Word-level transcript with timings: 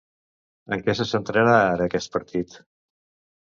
En 0.77 0.81
què 0.87 0.95
se 1.01 1.07
centrarà 1.11 1.53
ara 1.67 1.87
aquest 1.91 2.13
partit? 2.19 2.61